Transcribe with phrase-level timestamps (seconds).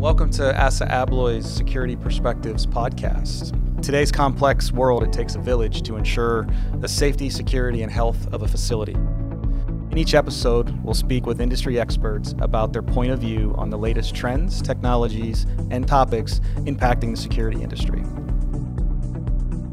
[0.00, 3.52] Welcome to ASSA ABLOY's Security Perspectives podcast.
[3.82, 8.40] Today's complex world, it takes a village to ensure the safety, security, and health of
[8.40, 8.94] a facility.
[8.94, 13.76] In each episode, we'll speak with industry experts about their point of view on the
[13.76, 18.02] latest trends, technologies, and topics impacting the security industry.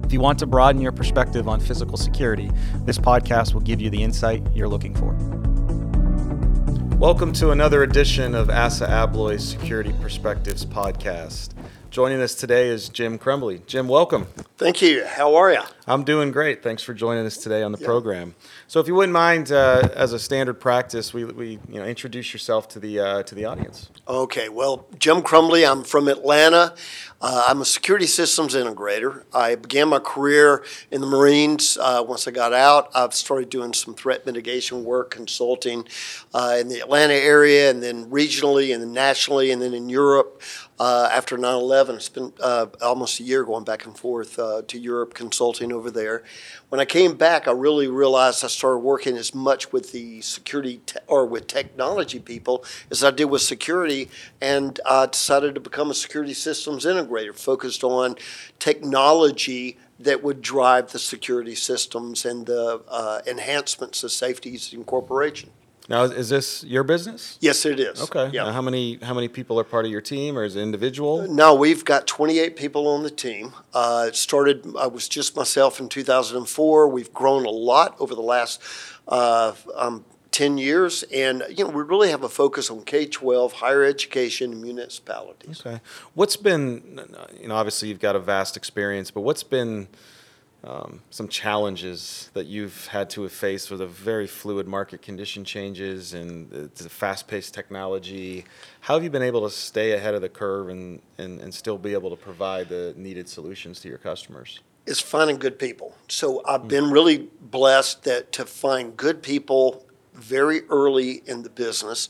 [0.04, 2.52] If you want to broaden your perspective on physical security,
[2.84, 5.37] this podcast will give you the insight you're looking for.
[7.00, 11.50] Welcome to another edition of ASSA ABLOY's Security Perspectives podcast.
[11.92, 13.64] Joining us today is Jim Crumbley.
[13.68, 14.26] Jim, welcome.
[14.58, 15.06] Thank you.
[15.06, 15.62] How are you?
[15.86, 16.64] I'm doing great.
[16.64, 18.34] Thanks for joining us today on the program.
[18.66, 22.34] So, if you wouldn't mind, uh, as a standard practice, we, we you know introduce
[22.34, 23.90] yourself to the uh, to the audience.
[24.08, 24.50] Okay.
[24.50, 25.70] Well, Jim Crumbley.
[25.70, 26.74] I'm from Atlanta.
[27.20, 29.24] Uh, I'm a security systems integrator.
[29.34, 31.76] I began my career in the Marines.
[31.76, 35.88] Uh, once I got out, I've started doing some threat mitigation work, consulting
[36.36, 40.44] uh, in the Atlanta area, and then regionally, and then nationally, and then in Europe.
[40.80, 44.78] Uh, after 9/11, I spent uh, almost a year going back and forth uh, to
[44.78, 46.24] Europe consulting over there.
[46.70, 50.82] When I came back, I really realized I started working as much with the security
[50.86, 55.90] te- or with technology people as I did with security, and I decided to become
[55.90, 58.16] a security systems integrator, focused on
[58.60, 65.50] technology that would drive the security systems and the uh, enhancements of safeties in corporation.
[65.90, 67.38] Now, is this your business?
[67.40, 68.02] Yes, it is.
[68.02, 68.30] Okay.
[68.34, 68.44] Yeah.
[68.44, 71.26] Now, how many how many people are part of your team, or is it individual?
[71.30, 73.54] No, we've got 28 people on the team.
[73.74, 76.90] Uh, it started, I was just myself in 2004.
[76.90, 78.62] We've grown a lot over the last
[79.08, 80.04] uh, um,
[80.38, 81.02] 10 years.
[81.12, 85.66] And, you know, we really have a focus on K 12, higher education, and municipalities.
[85.66, 85.82] Okay.
[86.14, 87.02] What's been,
[87.42, 89.88] you know, obviously you've got a vast experience, but what's been
[90.64, 95.44] um, some challenges that you've had to have faced with a very fluid market condition
[95.44, 98.46] changes and the, the fast-paced technology?
[98.82, 101.80] How have you been able to stay ahead of the curve and, and, and still
[101.80, 104.60] be able to provide the needed solutions to your customers?
[104.86, 105.96] Is finding good people.
[106.08, 109.87] So I've been really blessed that to find good people
[110.18, 112.10] very early in the business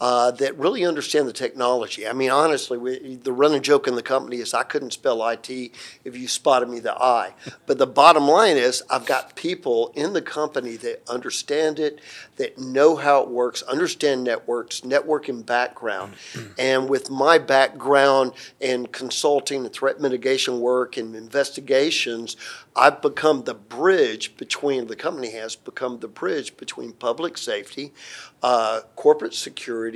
[0.00, 2.06] uh, that really understand the technology.
[2.06, 5.50] I mean, honestly, we, the running joke in the company is I couldn't spell IT
[5.50, 7.34] if you spotted me the I.
[7.66, 12.00] But the bottom line is I've got people in the company that understand it,
[12.36, 16.14] that know how it works, understand networks, networking background.
[16.58, 22.36] and with my background in consulting and threat mitigation work and investigations,
[22.76, 27.92] I've become the bridge between, the company has become the bridge between public safety,
[28.40, 29.87] uh, corporate security,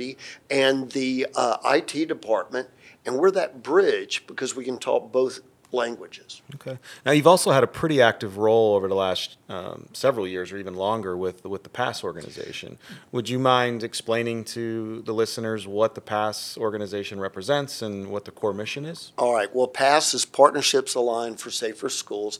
[0.49, 2.69] and the uh, IT department.
[3.05, 5.39] And we're that bridge because we can talk both
[5.73, 6.41] languages.
[6.55, 6.77] Okay.
[7.05, 10.57] Now you've also had a pretty active role over the last um, several years, or
[10.57, 12.77] even longer, with with the PASS organization.
[13.11, 18.31] Would you mind explaining to the listeners what the PASS organization represents and what the
[18.31, 19.11] core mission is?
[19.17, 19.53] All right.
[19.53, 22.39] Well, PASS is Partnerships Aligned for Safer Schools.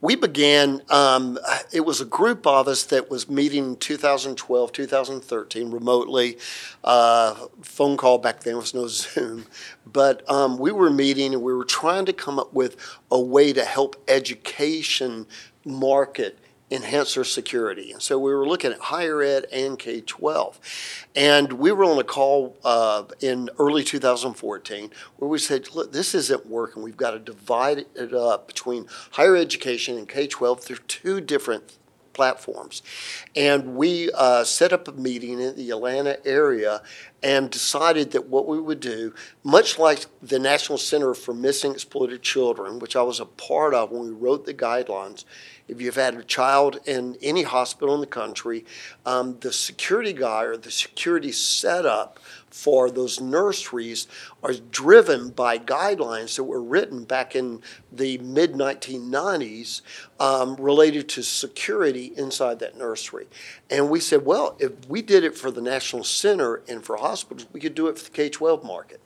[0.00, 1.38] We began, um,
[1.72, 6.36] it was a group of us that was meeting in 2012, 2013 remotely.
[6.82, 9.46] Uh, phone call back then was no Zoom.
[9.86, 12.73] But um, we were meeting and we were trying to come up with
[13.10, 15.26] a way to help education
[15.64, 16.38] market
[16.70, 17.92] enhance their security.
[17.92, 21.06] And so we were looking at higher ed and K 12.
[21.14, 26.14] And we were on a call uh, in early 2014 where we said, look, this
[26.14, 26.82] isn't working.
[26.82, 30.66] We've got to divide it up between higher education and K 12.
[30.66, 31.76] They're two different
[32.14, 32.82] platforms.
[33.36, 36.82] And we uh, set up a meeting in the Atlanta area
[37.22, 42.22] and decided that what we would do, much like the National Center for Missing Exploited
[42.22, 45.24] Children, which I was a part of when we wrote the guidelines,
[45.66, 48.66] if you've had a child in any hospital in the country,
[49.06, 52.20] um, the security guy or the security setup
[52.54, 54.06] for those nurseries
[54.40, 57.60] are driven by guidelines that were written back in
[57.90, 59.82] the mid 1990s
[60.20, 63.26] um, related to security inside that nursery.
[63.68, 67.48] And we said, well, if we did it for the National Center and for hospitals,
[67.52, 69.00] we could do it for the K 12 market.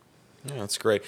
[0.45, 1.03] Yeah, that's great.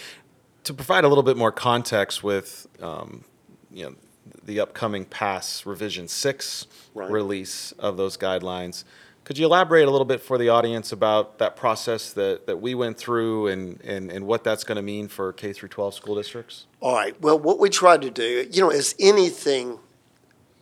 [0.65, 3.25] To provide a little bit more context with, um,
[3.71, 3.95] you know,
[4.43, 7.11] the upcoming PASS Revision 6 Right.
[7.11, 8.85] release of those guidelines,
[9.31, 12.75] could you elaborate a little bit for the audience about that process that, that we
[12.75, 16.17] went through and, and, and what that's going to mean for K through 12 school
[16.17, 16.67] districts?
[16.81, 17.15] All right.
[17.23, 19.79] Well, what we tried to do, you know, as anything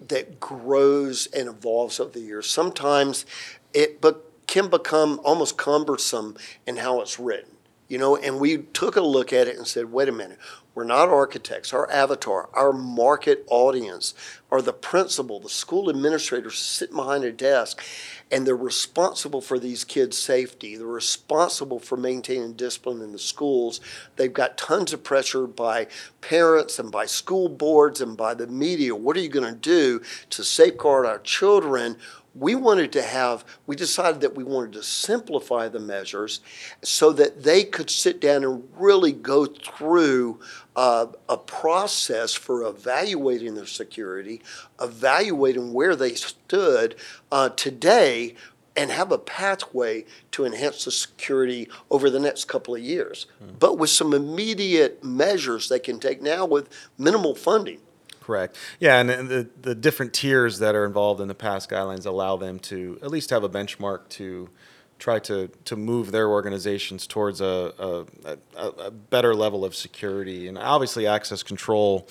[0.06, 3.24] that grows and evolves over the years, sometimes
[3.72, 4.10] it be-
[4.46, 6.36] can become almost cumbersome
[6.66, 7.52] in how it's written.
[7.88, 10.38] You know, and we took a look at it and said, wait a minute,
[10.74, 11.72] we're not architects.
[11.72, 14.12] Our avatar, our market audience
[14.50, 17.82] are the principal, the school administrator sitting behind a desk,
[18.30, 20.76] and they're responsible for these kids' safety.
[20.76, 23.80] They're responsible for maintaining discipline in the schools.
[24.16, 25.88] They've got tons of pressure by
[26.20, 28.94] parents and by school boards and by the media.
[28.94, 30.00] What are you going to do
[30.30, 31.96] to safeguard our children?
[32.38, 36.40] we wanted to have, we decided that we wanted to simplify the measures
[36.82, 40.38] so that they could sit down and really go through
[40.76, 44.37] uh, a process for evaluating their security,
[44.80, 46.94] evaluating where they stood
[47.30, 48.34] uh, today,
[48.78, 53.58] and have a pathway to enhance the security over the next couple of years, mm
[53.58, 57.80] but with some immediate measures they can take now with minimal funding.
[58.20, 58.56] Correct.
[58.78, 62.60] Yeah, and the the different tiers that are involved in the PASS guidelines allow them
[62.60, 64.48] to at least have a benchmark to
[64.98, 70.46] try to to move their organizations towards a, a, a, a better level of security.
[70.46, 72.06] And obviously, access control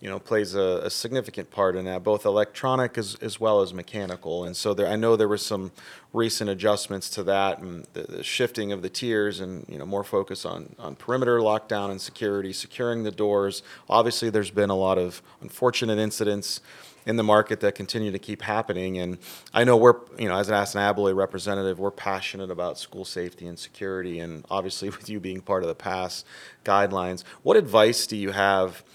[0.00, 3.72] you know, plays a, a, significant part in that, both electronic as, as well as
[3.72, 4.44] mechanical.
[4.44, 5.72] And so there, I know there was some
[6.12, 10.04] recent adjustments to that and the, the, shifting of the tiers and, you know, more
[10.04, 13.62] focus on, on perimeter lockdown and security, securing the doors.
[13.88, 16.60] Obviously, there's been a lot of unfortunate incidents
[17.06, 18.98] in the market that continue to keep happening.
[18.98, 19.16] And
[19.54, 23.58] I know we're, you know, as an Abloy representative, we're passionate about school safety and
[23.58, 24.18] security.
[24.18, 26.26] And obviously, with you being part of the PASS
[26.66, 28.84] guidelines, what advice do you have–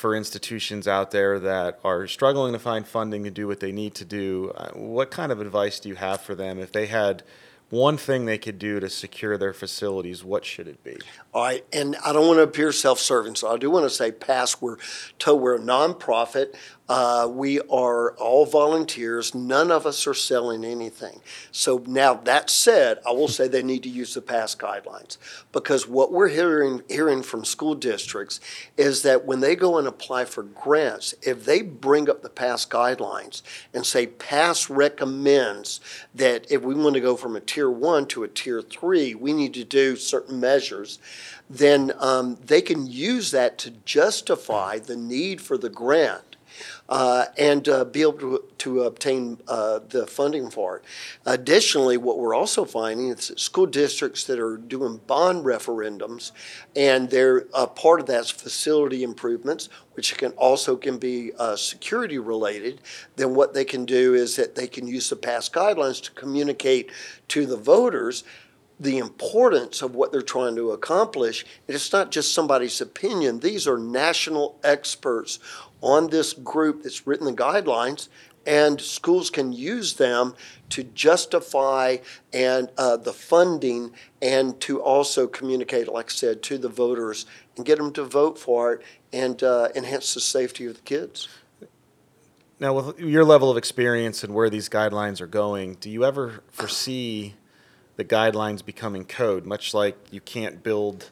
[0.00, 3.94] for institutions out there that are struggling to find funding to do what they need
[3.94, 7.22] to do, uh, what kind of advice do you have for them if they had
[7.68, 10.96] one thing they could do to secure their facilities, what should it be?
[11.32, 14.10] All right, and I don't want to appear self-serving, so I do want to say,
[14.10, 14.78] PASS, we're
[15.18, 16.56] told we're a nonprofit.
[16.90, 19.32] Uh, we are all volunteers.
[19.32, 21.20] None of us are selling anything.
[21.52, 25.16] So now that said, I will say they need to use the PASS guidelines
[25.52, 28.40] because what we're hearing hearing from school districts
[28.76, 32.66] is that when they go and apply for grants, if they bring up the PASS
[32.66, 33.42] guidelines
[33.72, 35.78] and say PASS recommends
[36.12, 39.32] that if we want to go from a tier one to a tier three, we
[39.32, 40.98] need to do certain measures
[41.52, 46.29] then um, they can use that to justify the need for the grant
[46.88, 50.84] uh, and uh, be able to, to obtain uh, the funding for it.
[51.26, 56.32] Additionally, what we're also finding is that school districts that are doing bond referendums,
[56.74, 62.18] and they're a part of that's facility improvements, which can also can be uh, security
[62.18, 62.80] related.
[63.16, 66.90] Then what they can do is that they can use the PASS guidelines to communicate
[67.28, 68.24] to the voters
[68.80, 71.44] the importance of what they're trying to accomplish.
[71.68, 73.40] And it's not just somebody's opinion.
[73.40, 75.38] These are national experts
[75.82, 78.08] on this group that's written the guidelines,
[78.46, 80.34] and schools can use them
[80.70, 81.98] to justify
[82.32, 83.92] and uh, the funding
[84.22, 87.26] and to also communicate, like I said, to the voters
[87.56, 91.28] and get them to vote for it and uh, enhance the safety of the kids.
[92.58, 96.42] Now, with your level of experience and where these guidelines are going, do you ever
[96.48, 97.34] foresee
[98.00, 101.10] the guidelines becoming code, much like you can't build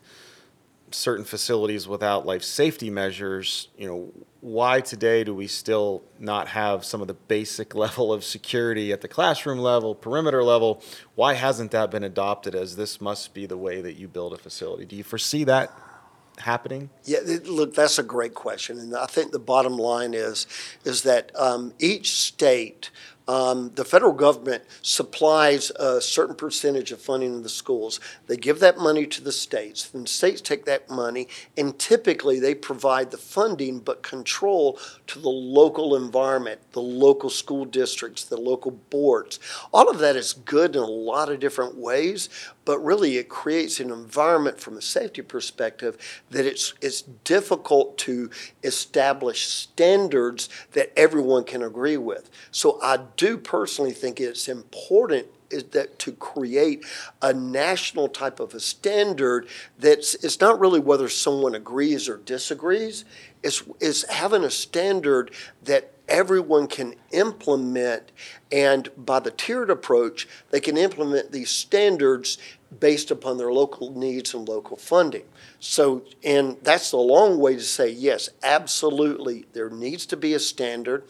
[0.90, 6.86] certain facilities without life safety measures, you know, why today do we still not have
[6.86, 10.82] some of the basic level of security at the classroom level, perimeter level?
[11.14, 14.38] Why hasn't that been adopted as this must be the way that you build a
[14.38, 14.86] facility?
[14.86, 15.70] Do you foresee that
[16.38, 16.88] happening?
[17.04, 20.46] Yeah, look, that's a great question, and I think the bottom line is
[20.86, 22.90] is that um, each state
[23.28, 28.00] um, the federal government supplies a certain percentage of funding to the schools.
[28.26, 29.92] They give that money to the states.
[29.92, 35.28] and states take that money, and typically they provide the funding but control to the
[35.28, 39.38] local environment, the local school districts, the local boards.
[39.72, 42.30] All of that is good in a lot of different ways,
[42.68, 45.96] but really it creates an environment from a safety perspective
[46.28, 48.28] that it's it's difficult to
[48.62, 52.28] establish standards that everyone can agree with.
[52.50, 56.84] So I do personally think it's important is that to create
[57.22, 59.48] a national type of a standard
[59.78, 63.04] that's it's not really whether someone agrees or disagrees
[63.42, 65.30] it's, it's having a standard
[65.62, 68.10] that everyone can implement
[68.50, 72.38] and by the tiered approach they can implement these standards
[72.80, 75.24] based upon their local needs and local funding.
[75.58, 80.38] So, and that's a long way to say yes, absolutely, there needs to be a
[80.38, 81.04] standard.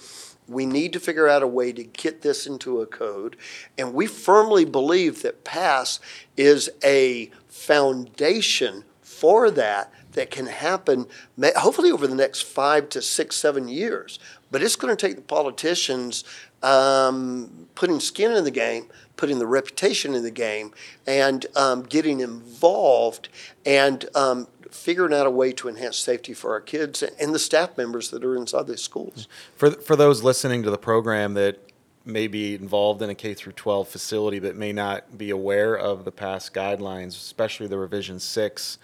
[0.46, 3.36] We need to figure out a way to get this into a code.
[3.76, 6.00] And we firmly believe that PASS
[6.36, 11.06] is a foundation for that that can happen
[11.56, 14.18] hopefully over the next five to six, seven years.
[14.50, 16.24] But it's going to take the politicians
[16.60, 20.72] um, putting skin in the game, putting the reputation in the game,
[21.06, 23.28] and um, getting involved
[23.64, 27.78] and um, figuring out a way to enhance safety for our kids and the staff
[27.78, 29.28] members that are inside these schools.
[29.54, 31.62] For for those listening to the program that
[32.04, 36.04] may be involved in a K through 12 facility but may not be aware of
[36.04, 38.78] the PASS guidelines, especially the revision 6,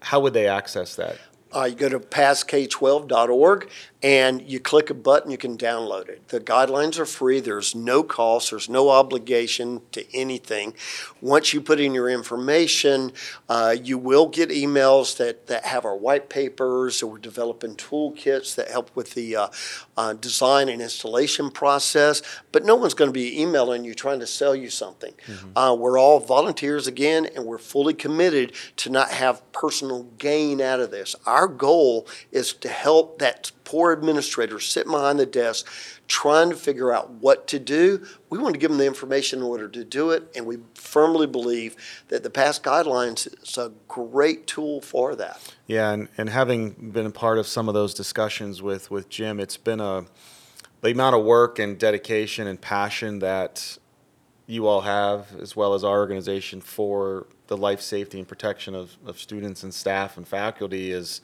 [0.00, 1.18] how would they access that?
[1.54, 3.70] Uh, you go to passk12.org
[4.02, 6.28] and you click a button, you can download it.
[6.28, 10.74] The guidelines are free, there's no cost, there's no obligation to anything.
[11.20, 13.12] Once you put in your information,
[13.48, 18.54] uh, you will get emails that, that have our white papers, or we're developing toolkits
[18.54, 19.48] that help with the uh,
[19.96, 22.22] uh, design and installation process.
[22.52, 25.14] But no one's going to be emailing you trying to sell you something.
[25.26, 25.58] Mm-hmm.
[25.58, 30.78] Uh, we're all volunteers again, and we're fully committed to not have personal gain out
[30.78, 31.16] of this.
[31.26, 35.68] Our goal is to help that poor administrator sitting behind the desk
[36.08, 38.04] trying to figure out what to do.
[38.30, 41.26] We want to give them the information in order to do it, and we firmly
[41.26, 41.76] believe
[42.08, 45.54] that the PASS guidelines is a great tool for that.
[45.66, 49.38] Yeah, and, and having been a part of some of those discussions with, with Jim,
[49.38, 50.06] it's been a
[50.80, 53.78] the amount of work and dedication and passion that
[54.46, 58.96] you all have, as well as our organization, for the life safety and protection of,
[59.04, 61.20] of students and staff and faculty is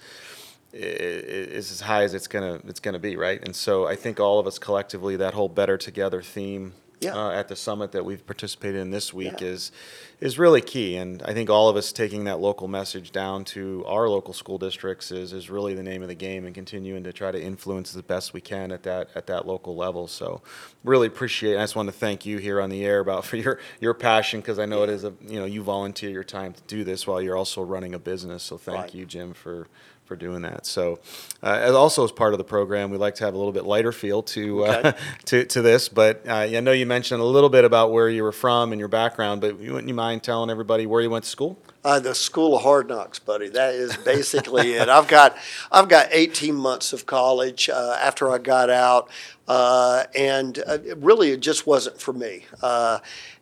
[0.76, 3.40] is as high as it's gonna it's gonna be, right?
[3.44, 6.72] And so I think all of us collectively, that whole better together theme
[7.04, 7.14] yeah.
[7.14, 9.48] uh, at the summit that we've participated in this week yeah.
[9.48, 9.72] is
[10.20, 10.96] is really key.
[10.96, 14.58] And I think all of us taking that local message down to our local school
[14.58, 17.92] districts is is really the name of the game, and continuing to try to influence
[17.92, 20.06] the best we can at that at that local level.
[20.06, 20.42] So
[20.82, 21.56] really appreciate.
[21.56, 24.40] I just want to thank you here on the air about for your your passion
[24.40, 27.06] because I know it is a you know you volunteer your time to do this
[27.06, 28.42] while you're also running a business.
[28.42, 28.94] So thank right.
[28.94, 29.68] you, Jim, for
[30.04, 30.66] for doing that.
[30.66, 31.00] So,
[31.42, 33.92] uh, also as part of the program, we like to have a little bit lighter
[33.92, 34.92] feel to uh,
[35.26, 35.88] to, to this.
[35.88, 38.78] But uh, I know you mentioned a little bit about where you were from and
[38.78, 41.58] your background, but you wouldn't you mind telling everybody where you went to school?
[41.84, 43.48] Uh, the School of Hard Knocks, buddy.
[43.50, 44.88] That is basically it.
[44.88, 45.36] I've got
[45.70, 49.10] I've got 18 months of college uh, after I got out,
[49.46, 52.46] uh, and it really it just wasn't for me.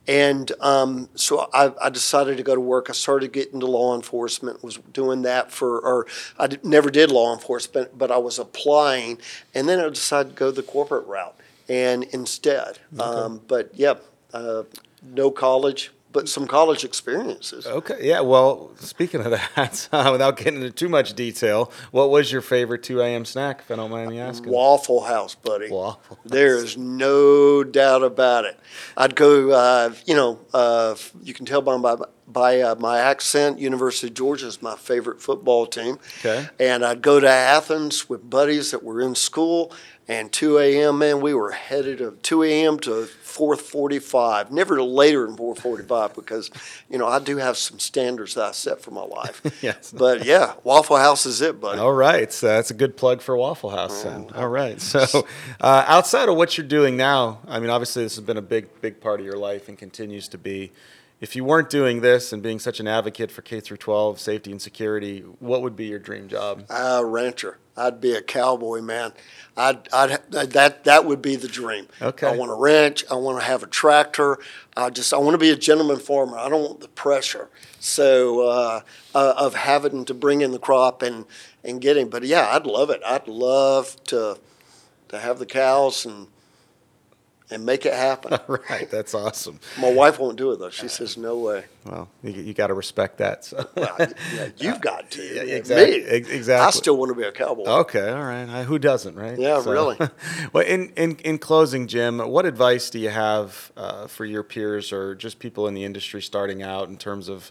[0.08, 2.90] And um, so I, I, decided to go to work.
[2.90, 4.62] I started getting into law enforcement.
[4.64, 6.06] Was doing that for, or
[6.40, 9.18] I never did law enforcement, but I was applying,
[9.54, 11.36] and then I decided to go the corporate route.
[11.68, 13.02] And instead, okay.
[13.02, 13.94] um, but yeah,
[14.34, 14.64] uh,
[15.04, 17.66] no college, but some college experiences.
[17.66, 18.20] Okay, yeah.
[18.20, 22.82] Well, speaking of that, uh, without getting into too much detail, what was your favorite
[22.82, 23.24] 2 a.m.
[23.24, 24.50] snack, if I don't mind me asking?
[24.52, 25.70] Waffle House, buddy.
[25.70, 26.16] Waffle.
[26.16, 26.18] House.
[26.24, 28.58] There is no doubt about it.
[28.96, 33.58] I'd go, uh, you know, uh, you can tell by my by uh, my accent,
[33.58, 35.98] University of Georgia is my favorite football team.
[36.18, 36.48] Okay.
[36.58, 39.72] And I'd go to Athens with buddies that were in school,
[40.08, 40.98] and 2 a.m.
[40.98, 42.78] man we were headed to 2 a.m.
[42.80, 46.50] to 4:45 never later than 4:45 because
[46.90, 50.24] you know I do have some standards that I set for my life yes but
[50.24, 53.70] yeah Waffle House is it buddy all right so that's a good plug for Waffle
[53.70, 55.26] House then all right so
[55.60, 58.80] uh, outside of what you're doing now I mean obviously this has been a big
[58.80, 60.72] big part of your life and continues to be
[61.22, 64.50] if you weren't doing this and being such an advocate for K through 12 safety
[64.50, 66.64] and security, what would be your dream job?
[66.68, 67.58] Uh, rancher.
[67.76, 69.12] I'd be a cowboy, man.
[69.56, 71.86] I'd, I'd that that would be the dream.
[72.02, 72.26] Okay.
[72.26, 73.04] I want a ranch.
[73.08, 74.38] I want to have a tractor.
[74.76, 76.36] I just I want to be a gentleman farmer.
[76.36, 77.48] I don't want the pressure.
[77.78, 78.80] So uh,
[79.14, 81.24] uh, of having to bring in the crop and
[81.62, 82.08] and getting.
[82.10, 83.00] But yeah, I'd love it.
[83.06, 84.38] I'd love to
[85.08, 86.26] to have the cows and
[87.52, 88.38] and make it happen.
[88.70, 89.60] right, that's awesome.
[89.78, 90.70] My wife won't do it though.
[90.70, 91.64] She says no way.
[91.84, 93.44] Well, you, you got to respect that.
[93.44, 93.68] So.
[93.74, 95.22] well, yeah, you've got to.
[95.22, 96.00] Yeah, exactly.
[96.00, 96.66] Me, exactly.
[96.66, 97.64] I still want to be a cowboy.
[97.64, 98.48] Okay, all right.
[98.48, 99.38] I, who doesn't, right?
[99.38, 99.72] Yeah, so.
[99.72, 99.96] really.
[100.52, 104.92] well, in, in in closing, Jim, what advice do you have uh, for your peers
[104.92, 107.50] or just people in the industry starting out in terms of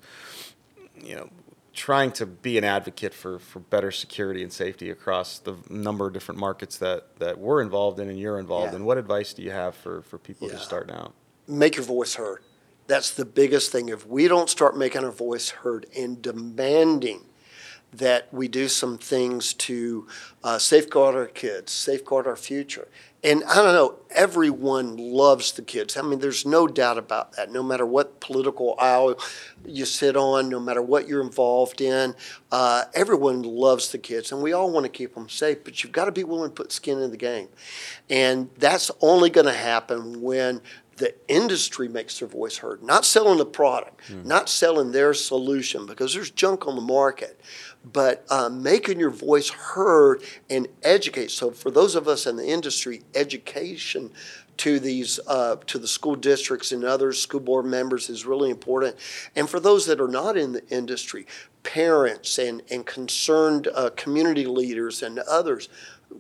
[1.04, 1.30] you know
[1.74, 6.14] trying to be an advocate for, for better security and safety across the number of
[6.14, 8.80] different markets that, that we're involved in and you're involved yeah.
[8.80, 8.86] in.
[8.86, 10.56] What advice do you have for, for people yeah.
[10.56, 11.14] just starting out?
[11.48, 12.44] Make your voice heard.
[12.88, 13.90] That's the biggest thing.
[13.90, 17.26] If we don't start making our voice heard and demanding
[17.94, 20.08] that we do some things to
[20.44, 22.88] uh, safeguard our kids, safeguard our future.
[23.24, 25.96] And I don't know, everyone loves the kids.
[25.96, 27.52] I mean, there's no doubt about that.
[27.52, 29.16] No matter what political aisle
[29.64, 32.16] you sit on, no matter what you're involved in,
[32.52, 34.32] uh, everyone loves the kids.
[34.32, 36.56] And we all want to keep them safe, but you've got to be willing to
[36.56, 37.50] put skin in the game.
[38.10, 40.62] And that's only going to happen when
[41.02, 44.24] the industry makes their voice heard, not selling the product, mm.
[44.24, 47.42] not selling their solution, because there's junk on the market
[47.84, 51.32] but uh, making your voice heard and educate.
[51.32, 54.12] So, for those of us in the industry, education
[54.58, 58.96] to these uh, to the school districts and other school board members is really important.
[59.36, 61.26] And for those that are not in the industry,
[61.64, 65.68] parents and and concerned uh, community leaders and others,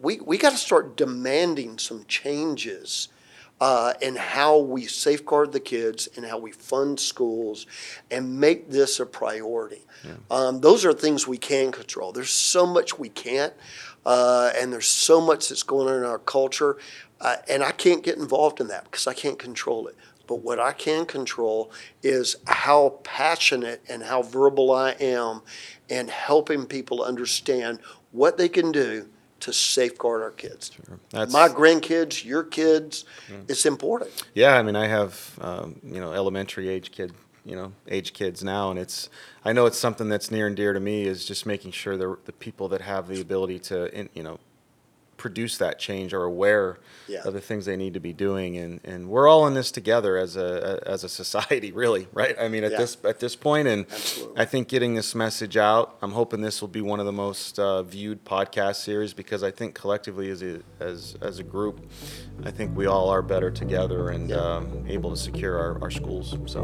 [0.01, 3.09] we we got to start demanding some changes.
[3.61, 7.67] Uh, and how we safeguard the kids and how we fund schools
[8.09, 9.85] and make this a priority.
[10.03, 10.13] Yeah.
[10.31, 12.11] Um, those are things we can control.
[12.11, 13.53] There's so much we can't,
[14.03, 16.77] uh, and there's so much that's going on in our culture.
[17.19, 19.95] Uh, and I can't get involved in that because I can't control it.
[20.25, 25.41] But what I can control is how passionate and how verbal I am
[25.89, 27.79] and helping people understand
[28.11, 29.07] what they can do
[29.41, 30.71] to safeguard our kids.
[30.85, 31.27] Sure.
[31.27, 33.37] My grandkids, your kids, yeah.
[33.47, 34.11] it's important.
[34.33, 37.13] Yeah, I mean, I have um, you know elementary age kid,
[37.45, 39.09] you know age kids now, and it's
[39.43, 42.17] I know it's something that's near and dear to me is just making sure the
[42.25, 44.39] the people that have the ability to in, you know
[45.21, 47.21] produce that change are aware yeah.
[47.25, 50.17] of the things they need to be doing and, and we're all in this together
[50.17, 52.77] as a, as a society really right i mean at yeah.
[52.79, 54.41] this at this point and Absolutely.
[54.41, 57.59] i think getting this message out i'm hoping this will be one of the most
[57.59, 61.87] uh, viewed podcast series because i think collectively as a as, as a group
[62.43, 64.37] i think we all are better together and yeah.
[64.37, 66.63] um, able to secure our, our schools so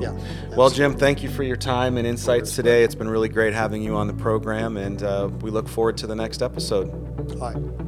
[0.55, 3.83] well jim thank you for your time and insights today it's been really great having
[3.83, 6.89] you on the program and uh, we look forward to the next episode
[7.39, 7.86] Bye.